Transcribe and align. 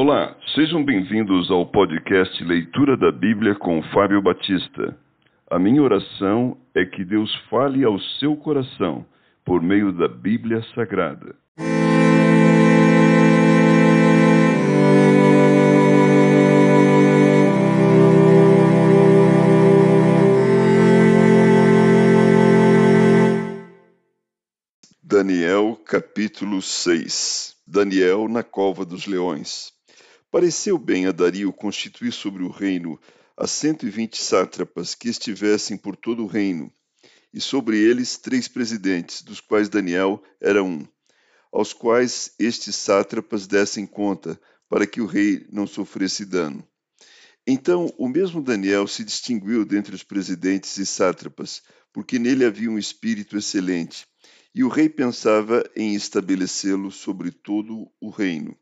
Olá, 0.00 0.32
sejam 0.54 0.84
bem-vindos 0.84 1.50
ao 1.50 1.66
podcast 1.66 2.44
Leitura 2.44 2.96
da 2.96 3.10
Bíblia 3.10 3.56
com 3.56 3.82
Fábio 3.92 4.22
Batista. 4.22 4.96
A 5.50 5.58
minha 5.58 5.82
oração 5.82 6.56
é 6.72 6.84
que 6.84 7.04
Deus 7.04 7.34
fale 7.50 7.82
ao 7.82 7.98
seu 8.20 8.36
coração 8.36 9.04
por 9.44 9.60
meio 9.60 9.92
da 9.92 10.06
Bíblia 10.06 10.62
Sagrada. 10.72 11.34
Daniel 25.02 25.76
capítulo 25.84 26.62
6 26.62 27.56
Daniel 27.66 28.28
na 28.28 28.44
cova 28.44 28.84
dos 28.84 29.04
leões. 29.04 29.76
Pareceu 30.30 30.76
bem 30.76 31.06
a 31.06 31.12
Dario 31.12 31.50
constituir 31.54 32.12
sobre 32.12 32.42
o 32.42 32.50
reino 32.50 33.00
as 33.34 33.50
cento 33.50 33.86
e 33.86 33.90
vinte 33.90 34.18
sátrapas 34.18 34.94
que 34.94 35.08
estivessem 35.08 35.74
por 35.74 35.96
todo 35.96 36.22
o 36.22 36.26
reino, 36.26 36.70
e 37.32 37.40
sobre 37.40 37.78
eles 37.78 38.18
três 38.18 38.46
presidentes, 38.46 39.22
dos 39.22 39.40
quais 39.40 39.70
Daniel 39.70 40.22
era 40.38 40.62
um, 40.62 40.86
aos 41.50 41.72
quais 41.72 42.34
estes 42.38 42.76
sátrapas 42.76 43.46
dessem 43.46 43.86
conta, 43.86 44.38
para 44.68 44.86
que 44.86 45.00
o 45.00 45.06
rei 45.06 45.46
não 45.50 45.66
sofresse 45.66 46.26
dano. 46.26 46.62
Então 47.46 47.90
o 47.96 48.06
mesmo 48.06 48.42
Daniel 48.42 48.86
se 48.86 49.02
distinguiu 49.02 49.64
dentre 49.64 49.94
os 49.94 50.02
presidentes 50.02 50.76
e 50.76 50.84
sátrapas, 50.84 51.62
porque 51.90 52.18
nele 52.18 52.44
havia 52.44 52.70
um 52.70 52.78
espírito 52.78 53.34
excelente 53.34 54.06
e 54.54 54.62
o 54.62 54.68
rei 54.68 54.90
pensava 54.90 55.64
em 55.74 55.94
estabelecê-lo 55.94 56.90
sobre 56.90 57.30
todo 57.30 57.90
o 57.98 58.10
reino. 58.10 58.54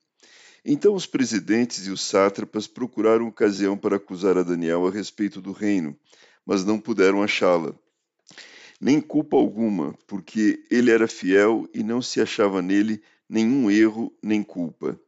Então 0.69 0.95
os 0.95 1.07
presidentes 1.07 1.87
e 1.87 1.93
os 1.93 2.01
sátrapas 2.01 2.67
procuraram 2.67 3.29
ocasião 3.29 3.79
para 3.79 3.99
acusar 3.99 4.37
a 4.37 4.43
Daniel 4.43 4.85
a 4.85 4.91
respeito 4.91 5.41
do 5.41 5.53
reino, 5.53 5.97
mas 6.45 6.65
não 6.65 6.81
puderam 6.81 7.23
achá-la. 7.23 7.73
Nem 8.81 9.01
culpa 9.01 9.37
alguma, 9.37 9.97
porque 10.09 10.65
ele 10.69 10.91
era 10.91 11.07
fiel 11.07 11.69
e 11.73 11.85
não 11.85 12.03
se 12.03 12.21
achava 12.21 12.61
nele 12.61 13.01
nenhum 13.29 13.71
erro 13.71 14.13
nem 14.21 14.43
culpa. 14.43 15.01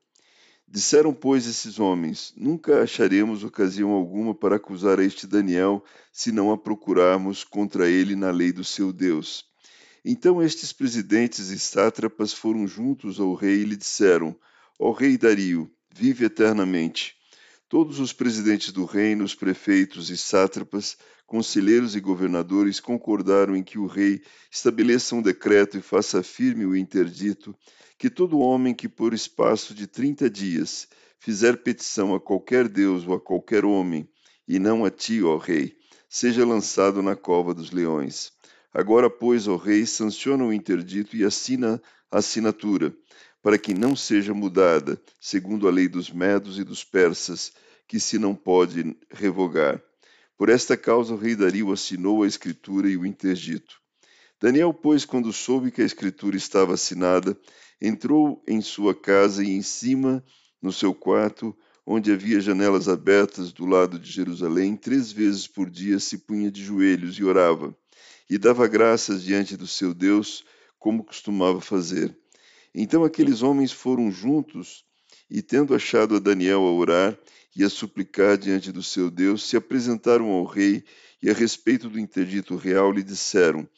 Disseram, 0.68 1.12
pois, 1.12 1.44
esses 1.44 1.80
homens: 1.80 2.32
Nunca 2.36 2.80
acharemos 2.80 3.42
ocasião 3.42 3.90
alguma 3.90 4.32
para 4.32 4.54
acusar 4.54 5.00
a 5.00 5.04
este 5.04 5.26
Daniel, 5.26 5.82
se 6.12 6.30
não 6.30 6.52
a 6.52 6.56
procurarmos 6.56 7.42
contra 7.42 7.90
ele 7.90 8.14
na 8.14 8.30
lei 8.30 8.52
do 8.52 8.62
seu 8.62 8.92
Deus. 8.92 9.44
Então 10.04 10.40
estes 10.40 10.72
presidentes 10.72 11.50
e 11.50 11.58
sátrapas 11.58 12.32
foram 12.32 12.64
juntos 12.64 13.18
ao 13.18 13.34
rei 13.34 13.62
e 13.62 13.64
lhe 13.64 13.76
disseram: 13.76 14.36
Ó 14.78 14.92
rei 14.92 15.18
Dario, 15.18 15.68
vive 15.92 16.26
eternamente. 16.26 17.16
Todos 17.68 17.98
os 17.98 18.12
presidentes 18.12 18.70
do 18.70 18.84
reino, 18.84 19.24
os 19.24 19.34
prefeitos 19.34 20.08
e 20.08 20.16
sátrapas, 20.16 20.96
conselheiros 21.26 21.96
e 21.96 22.00
governadores 22.00 22.78
concordaram 22.78 23.56
em 23.56 23.62
que 23.62 23.76
o 23.76 23.86
rei 23.86 24.22
estabeleça 24.50 25.16
um 25.16 25.20
decreto 25.20 25.76
e 25.76 25.82
faça 25.82 26.22
firme 26.22 26.64
o 26.64 26.76
interdito 26.76 27.54
que 27.98 28.08
todo 28.08 28.38
homem 28.38 28.72
que 28.72 28.88
por 28.88 29.12
espaço 29.12 29.74
de 29.74 29.88
trinta 29.88 30.30
dias 30.30 30.86
fizer 31.18 31.56
petição 31.56 32.14
a 32.14 32.20
qualquer 32.20 32.68
deus 32.68 33.04
ou 33.04 33.14
a 33.14 33.20
qualquer 33.20 33.64
homem, 33.64 34.08
e 34.46 34.60
não 34.60 34.84
a 34.84 34.90
ti, 34.90 35.20
ó 35.24 35.36
rei, 35.36 35.76
seja 36.08 36.46
lançado 36.46 37.02
na 37.02 37.16
cova 37.16 37.52
dos 37.52 37.72
leões. 37.72 38.30
Agora, 38.72 39.10
pois, 39.10 39.48
ó 39.48 39.56
rei, 39.56 39.84
sanciona 39.84 40.44
o 40.44 40.52
interdito 40.52 41.16
e 41.16 41.24
assina 41.24 41.82
a 42.10 42.18
assinatura, 42.18 42.94
para 43.42 43.58
que 43.58 43.74
não 43.74 43.94
seja 43.94 44.34
mudada, 44.34 45.00
segundo 45.20 45.68
a 45.68 45.70
lei 45.70 45.88
dos 45.88 46.10
medos 46.10 46.58
e 46.58 46.64
dos 46.64 46.84
persas, 46.84 47.52
que 47.86 47.98
se 47.98 48.18
não 48.18 48.34
pode 48.34 48.96
revogar. 49.10 49.82
Por 50.36 50.48
esta 50.48 50.76
causa 50.76 51.14
o 51.14 51.16
rei 51.16 51.34
Dario 51.34 51.72
assinou 51.72 52.22
a 52.22 52.26
escritura 52.26 52.88
e 52.88 52.96
o 52.96 53.06
interdito. 53.06 53.80
Daniel, 54.40 54.72
pois, 54.72 55.04
quando 55.04 55.32
soube 55.32 55.70
que 55.70 55.82
a 55.82 55.86
escritura 55.86 56.36
estava 56.36 56.74
assinada, 56.74 57.36
entrou 57.80 58.42
em 58.46 58.60
sua 58.60 58.94
casa 58.94 59.42
e 59.42 59.50
em 59.50 59.62
cima, 59.62 60.24
no 60.62 60.72
seu 60.72 60.94
quarto, 60.94 61.56
onde 61.84 62.12
havia 62.12 62.40
janelas 62.40 62.88
abertas 62.88 63.52
do 63.52 63.64
lado 63.64 63.98
de 63.98 64.10
Jerusalém, 64.10 64.76
três 64.76 65.10
vezes 65.10 65.46
por 65.46 65.68
dia 65.70 65.98
se 65.98 66.18
punha 66.18 66.50
de 66.50 66.62
joelhos 66.62 67.18
e 67.18 67.24
orava 67.24 67.74
e 68.30 68.36
dava 68.36 68.68
graças 68.68 69.22
diante 69.22 69.56
do 69.56 69.66
seu 69.66 69.94
Deus, 69.94 70.44
como 70.78 71.04
costumava 71.04 71.60
fazer. 71.60 72.16
Então 72.74 73.04
aqueles 73.04 73.42
homens 73.42 73.72
foram 73.72 74.10
juntos 74.10 74.84
e, 75.30 75.42
tendo 75.42 75.74
achado 75.74 76.16
a 76.16 76.18
Daniel 76.18 76.60
a 76.62 76.72
orar 76.72 77.18
e 77.54 77.64
a 77.64 77.68
suplicar 77.68 78.36
diante 78.36 78.70
do 78.70 78.82
seu 78.82 79.10
Deus, 79.10 79.48
se 79.48 79.56
apresentaram 79.56 80.30
ao 80.30 80.44
rei 80.44 80.84
e, 81.22 81.28
a 81.28 81.32
respeito 81.32 81.88
do 81.88 81.98
interdito 81.98 82.56
real, 82.56 82.92
lhe 82.92 83.02
disseram: 83.02 83.68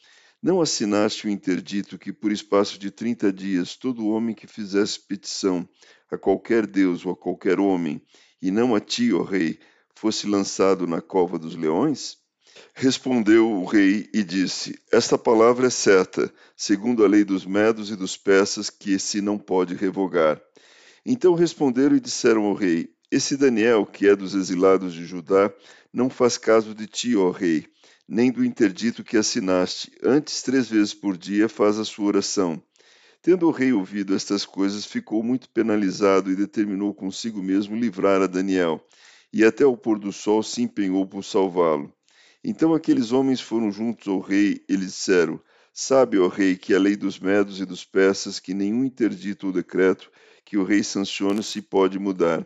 Não 0.41 0.61
assinaste 0.61 1.25
o 1.25 1.29
interdito 1.29 1.97
que, 1.97 2.13
por 2.13 2.31
espaço 2.31 2.77
de 2.77 2.91
trinta 2.91 3.31
dias, 3.31 3.75
todo 3.75 4.07
homem 4.07 4.35
que 4.35 4.47
fizesse 4.47 4.99
petição 4.99 5.67
a 6.11 6.17
qualquer 6.17 6.67
Deus 6.67 7.05
ou 7.05 7.13
a 7.13 7.15
qualquer 7.15 7.59
homem, 7.59 8.01
e 8.41 8.51
não 8.51 8.75
a 8.75 8.79
ti, 8.79 9.13
ó 9.13 9.23
rei, 9.23 9.59
fosse 9.95 10.27
lançado 10.27 10.85
na 10.85 11.01
cova 11.01 11.39
dos 11.39 11.55
leões? 11.55 12.20
Respondeu 12.73 13.49
o 13.51 13.65
rei 13.65 14.09
e 14.13 14.23
disse: 14.23 14.79
Esta 14.91 15.17
palavra 15.17 15.67
é 15.67 15.69
certa, 15.69 16.33
segundo 16.55 17.03
a 17.03 17.07
lei 17.07 17.23
dos 17.23 17.45
medos 17.45 17.91
e 17.91 17.95
dos 17.95 18.17
persas, 18.17 18.69
que 18.69 18.97
se 18.97 19.21
não 19.21 19.37
pode 19.37 19.75
revogar. 19.75 20.41
Então 21.05 21.33
responderam 21.33 21.95
e 21.95 21.99
disseram 21.99 22.45
ao 22.45 22.53
rei: 22.53 22.89
Esse 23.11 23.37
Daniel, 23.37 23.85
que 23.85 24.07
é 24.07 24.15
dos 24.15 24.33
exilados 24.33 24.93
de 24.93 25.05
Judá, 25.05 25.51
não 25.93 26.09
faz 26.09 26.37
caso 26.37 26.73
de 26.73 26.87
ti, 26.87 27.15
ó 27.15 27.29
rei, 27.29 27.67
nem 28.07 28.31
do 28.31 28.43
interdito 28.43 29.03
que 29.03 29.17
assinaste. 29.17 29.91
Antes, 30.03 30.41
três 30.41 30.67
vezes 30.69 30.93
por 30.93 31.17
dia, 31.17 31.49
faz 31.49 31.77
a 31.77 31.85
sua 31.85 32.05
oração. 32.05 32.61
Tendo 33.21 33.47
o 33.47 33.51
rei 33.51 33.71
ouvido 33.71 34.15
estas 34.15 34.45
coisas, 34.45 34.85
ficou 34.85 35.21
muito 35.21 35.47
penalizado 35.49 36.31
e 36.31 36.35
determinou 36.35 36.93
consigo 36.93 37.41
mesmo 37.41 37.75
livrar 37.75 38.21
a 38.21 38.27
Daniel, 38.27 38.83
e 39.31 39.45
até 39.45 39.65
o 39.65 39.77
pôr 39.77 39.99
do 39.99 40.11
sol 40.11 40.41
se 40.41 40.63
empenhou 40.63 41.05
por 41.05 41.23
salvá-lo. 41.23 41.93
Então 42.43 42.73
aqueles 42.73 43.11
homens 43.11 43.39
foram 43.39 43.71
juntos 43.71 44.07
ao 44.07 44.19
rei 44.19 44.63
e 44.67 44.75
lhe 44.75 44.85
disseram: 44.85 45.39
Sabe, 45.73 46.17
ó 46.17 46.27
rei, 46.27 46.55
que 46.55 46.73
a 46.73 46.79
lei 46.79 46.95
dos 46.95 47.19
medos 47.19 47.61
e 47.61 47.65
dos 47.65 47.85
persas, 47.85 48.39
que 48.39 48.53
nenhum 48.53 48.83
interdito 48.83 49.47
ou 49.47 49.53
decreto 49.53 50.11
que 50.43 50.57
o 50.57 50.63
rei 50.63 50.83
sanciona 50.83 51.41
se 51.41 51.61
pode 51.61 51.99
mudar. 51.99 52.45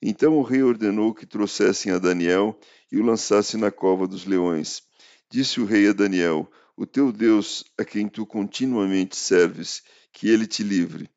Então 0.00 0.38
o 0.38 0.42
rei 0.42 0.62
ordenou 0.62 1.12
que 1.12 1.26
trouxessem 1.26 1.92
a 1.92 1.98
Daniel 1.98 2.58
e 2.90 2.98
o 2.98 3.04
lançassem 3.04 3.60
na 3.60 3.70
cova 3.70 4.06
dos 4.06 4.24
leões. 4.24 4.82
Disse 5.30 5.60
o 5.60 5.64
rei 5.64 5.88
a 5.88 5.92
Daniel: 5.92 6.50
O 6.76 6.86
teu 6.86 7.12
Deus, 7.12 7.64
a 7.76 7.84
quem 7.84 8.08
tu 8.08 8.24
continuamente 8.24 9.16
serves, 9.16 9.82
que 10.12 10.28
ele 10.28 10.46
te 10.46 10.62
livre. 10.62 11.10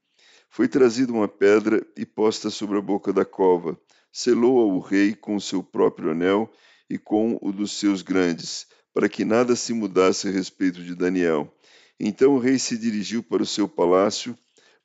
Foi 0.50 0.68
trazida 0.68 1.12
uma 1.12 1.28
pedra 1.28 1.86
e 1.98 2.06
posta 2.06 2.50
sobre 2.50 2.78
a 2.78 2.82
boca 2.82 3.14
da 3.14 3.26
cova. 3.26 3.80
Selou-a 4.12 4.74
o 4.74 4.80
rei 4.80 5.14
com 5.14 5.36
o 5.36 5.42
seu 5.42 5.62
próprio 5.62 6.12
anel 6.12 6.52
e 6.90 6.98
com 6.98 7.38
o 7.42 7.52
dos 7.52 7.74
seus 7.74 8.02
grandes, 8.02 8.68
para 8.94 9.10
que 9.10 9.26
nada 9.26 9.56
se 9.56 9.74
mudasse 9.74 10.28
a 10.28 10.32
respeito 10.32 10.84
de 10.84 10.96
Daniel. 10.96 11.54
Então 12.00 12.36
o 12.36 12.40
rei 12.40 12.60
se 12.60 12.78
dirigiu 12.78 13.24
para 13.24 13.44
o 13.44 13.46
seu 13.46 13.68
palácio, 13.68 14.38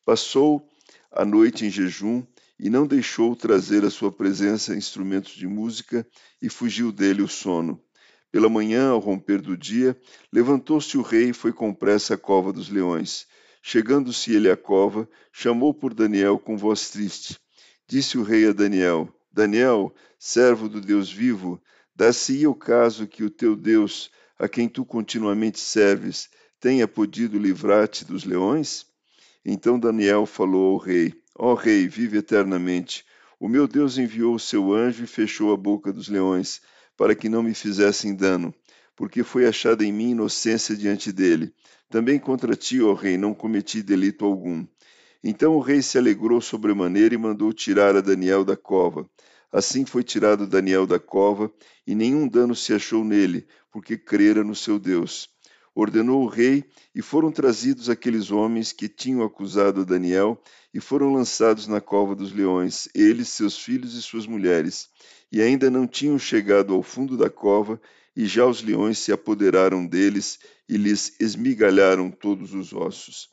passou 0.05 0.67
a 1.11 1.25
noite 1.25 1.67
em 1.67 1.71
jejum 1.71 2.25
e 2.59 2.69
não 2.69 2.87
deixou 2.87 3.35
trazer 3.35 3.85
à 3.85 3.91
sua 3.91 4.13
presença 4.13 4.77
instrumentos 4.77 5.33
de 5.33 5.47
música 5.47 6.07
e 6.41 6.49
fugiu 6.49 6.93
dele 6.93 7.23
o 7.23 7.29
sono. 7.29 7.83
Pela 8.31 8.49
manhã, 8.49 8.91
ao 8.91 9.01
romper 9.01 9.41
do 9.41 9.57
dia, 9.57 9.97
levantou-se 10.33 10.97
o 10.97 11.03
rei 11.03 11.31
e 11.31 11.33
foi 11.33 11.53
com 11.53 11.75
pressa 11.75 12.15
à 12.15 12.19
cova 12.19 12.53
dos 12.53 12.69
leões. 12.69 13.27
Chegando-se 13.63 14.33
ele 14.33 14.51
à 14.51 14.57
cova, 14.57 15.09
chamou 15.33 15.75
por 15.75 15.93
Daniel 15.93 16.39
com 16.39 16.57
voz 16.57 16.91
triste. 16.91 17.39
Disse 17.89 18.17
o 18.17 18.23
rei 18.23 18.47
a 18.47 18.53
Daniel: 18.53 19.13
Daniel, 19.33 19.93
servo 20.19 20.69
do 20.69 20.81
Deus 20.81 21.11
vivo, 21.11 21.61
Dar-se-ia 22.01 22.49
o 22.49 22.55
caso 22.55 23.07
que 23.07 23.23
o 23.23 23.29
teu 23.29 23.55
Deus, 23.55 24.11
a 24.39 24.49
quem 24.49 24.67
tu 24.71 24.87
continuamente 24.87 25.61
serves, 25.61 26.31
tenha 26.59 26.89
podido 26.89 27.39
livrar-te 27.39 28.07
dos 28.07 28.25
leões? 28.25 28.87
Então 29.45 29.79
Daniel 29.79 30.25
falou 30.25 30.73
ao 30.73 30.79
rei: 30.79 31.13
Ó 31.39 31.53
oh, 31.53 31.55
rei, 31.55 31.87
vive 31.87 32.17
eternamente. 32.17 33.05
O 33.39 33.47
meu 33.51 33.69
Deus 33.69 33.99
enviou 33.99 34.35
o 34.35 34.41
seu 34.41 34.73
anjo 34.73 35.05
e 35.05 35.07
fechou 35.07 35.53
a 35.53 35.59
boca 35.59 35.93
dos 35.93 36.09
leões, 36.09 36.63
para 36.97 37.15
que 37.15 37.29
não 37.29 37.43
me 37.43 37.53
fizessem 37.53 38.15
dano, 38.15 38.55
porque 38.97 39.23
foi 39.23 39.47
achada 39.47 39.85
em 39.85 39.93
mim 39.93 40.13
inocência 40.13 40.75
diante 40.75 41.13
dele. 41.13 41.53
Também 41.91 42.19
contra 42.19 42.57
ti, 42.57 42.81
ó 42.81 42.95
rei, 42.95 43.19
não 43.19 43.35
cometi 43.35 43.83
delito 43.83 44.25
algum. 44.25 44.67
Então 45.23 45.55
o 45.55 45.61
rei 45.61 45.83
se 45.83 45.99
alegrou 45.99 46.41
sobremaneira 46.41 47.15
e 47.15 47.19
mandou 47.19 47.53
tirar 47.53 47.95
a 47.95 48.01
Daniel 48.01 48.43
da 48.43 48.57
cova. 48.57 49.07
Assim 49.53 49.85
foi 49.85 50.05
tirado 50.05 50.47
Daniel 50.47 50.87
da 50.87 50.99
cova, 50.99 51.53
e 51.87 51.95
nenhum 51.95 52.29
dano 52.29 52.55
se 52.55 52.73
achou 52.73 53.05
nele, 53.05 53.47
porque 53.73 53.99
crera 53.99 54.45
no 54.45 54.55
seu 54.55 54.79
Deus. 54.79 55.29
Ordenou 55.75 56.23
o 56.23 56.29
rei, 56.29 56.65
e 56.95 57.03
foram 57.03 57.33
trazidos 57.33 57.91
aqueles 57.91 58.31
homens 58.31 58.73
que 58.73 58.89
tinham 58.89 59.23
acusado 59.23 59.85
Daniel, 59.85 60.41
e 60.73 60.81
foram 60.81 61.13
lançados 61.13 61.67
na 61.67 61.81
cova 61.81 62.15
dos 62.15 62.33
leões, 62.33 62.89
eles, 62.95 63.29
seus 63.29 63.59
filhos 63.59 63.95
e 63.95 64.03
suas 64.03 64.27
mulheres, 64.27 64.89
e 65.33 65.43
ainda 65.43 65.71
não 65.71 65.87
tinham 65.87 66.19
chegado 66.19 66.73
ao 66.73 66.83
fundo 66.83 67.17
da 67.17 67.29
cova, 67.29 67.81
e 68.15 68.27
já 68.27 68.47
os 68.47 68.63
leões 68.63 68.99
se 68.99 69.13
apoderaram 69.13 69.87
deles 69.87 70.39
e 70.69 70.77
lhes 70.77 71.15
esmigalharam 71.21 72.11
todos 72.11 72.55
os 72.55 72.73
ossos. 72.73 73.29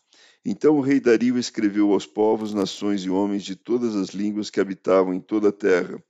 Então 0.50 0.78
o 0.78 0.82
rei 0.82 1.02
Dario 1.02 1.38
escreveu 1.38 1.92
aos 1.92 2.06
povos, 2.06 2.54
nações 2.54 3.02
e 3.02 3.10
homens 3.10 3.44
de 3.44 3.54
todas 3.54 3.98
as 3.98 4.12
línguas 4.12 4.50
que 4.50 4.62
habitavam 4.62 5.14
em 5.14 5.20
toda 5.20 5.50
a 5.50 5.52
terra: 5.52 6.02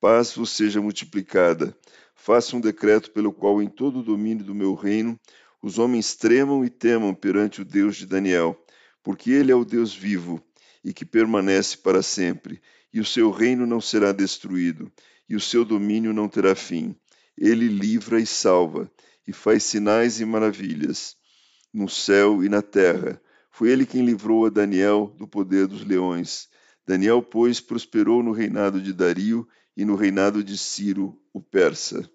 Paz 0.00 0.34
vos 0.34 0.48
seja 0.48 0.80
multiplicada. 0.80 1.76
Faça 2.14 2.56
um 2.56 2.62
decreto 2.62 3.10
pelo 3.10 3.30
qual 3.30 3.60
em 3.60 3.68
todo 3.68 3.98
o 3.98 4.02
domínio 4.02 4.42
do 4.42 4.54
meu 4.54 4.72
reino 4.72 5.20
os 5.60 5.78
homens 5.78 6.14
tremam 6.14 6.64
e 6.64 6.70
temam 6.70 7.14
perante 7.14 7.60
o 7.60 7.64
Deus 7.64 7.96
de 7.96 8.06
Daniel, 8.06 8.58
porque 9.02 9.30
ele 9.30 9.52
é 9.52 9.54
o 9.54 9.66
Deus 9.66 9.94
vivo 9.94 10.42
e 10.82 10.94
que 10.94 11.04
permanece 11.04 11.76
para 11.76 12.02
sempre, 12.02 12.62
e 12.90 13.00
o 13.00 13.04
seu 13.04 13.30
reino 13.30 13.66
não 13.66 13.82
será 13.82 14.12
destruído, 14.12 14.90
e 15.28 15.36
o 15.36 15.40
seu 15.40 15.62
domínio 15.62 16.14
não 16.14 16.26
terá 16.26 16.54
fim. 16.54 16.96
Ele 17.36 17.68
livra 17.68 18.18
e 18.18 18.24
salva, 18.26 18.90
e 19.28 19.32
faz 19.34 19.62
sinais 19.62 20.20
e 20.20 20.24
maravilhas 20.24 21.18
no 21.70 21.86
céu 21.86 22.42
e 22.42 22.48
na 22.48 22.62
terra. 22.62 23.20
Foi 23.54 23.70
ele 23.70 23.86
quem 23.86 24.04
livrou 24.04 24.46
a 24.46 24.50
Daniel 24.50 25.14
do 25.16 25.28
poder 25.28 25.68
dos 25.68 25.84
leões. 25.84 26.48
Daniel, 26.84 27.22
pois, 27.22 27.60
prosperou 27.60 28.20
no 28.20 28.32
reinado 28.32 28.82
de 28.82 28.92
Dario 28.92 29.46
e 29.76 29.84
no 29.84 29.94
reinado 29.94 30.42
de 30.42 30.58
Ciro, 30.58 31.16
o 31.32 31.40
persa. 31.40 32.10